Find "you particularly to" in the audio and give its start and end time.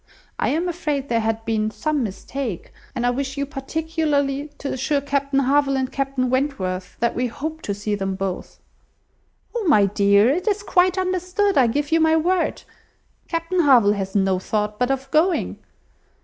3.37-4.73